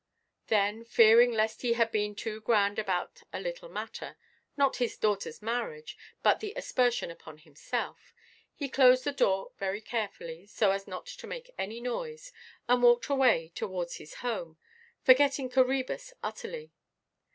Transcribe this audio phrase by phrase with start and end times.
[0.47, 5.95] Then, fearing lest he had been too grand about a little matter—not his daughterʼs marriage,
[6.23, 11.53] but the aspersion upon himself—he closed the door very carefully, so as not to make
[11.55, 12.33] any noise,
[12.67, 14.57] and walked away towards his home,
[15.03, 16.73] forgetting Coræbus utterly.